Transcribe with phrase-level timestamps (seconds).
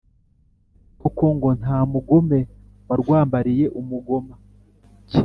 [1.01, 2.39] Koko ngo nta mugome
[2.89, 4.33] warwambariye umugoma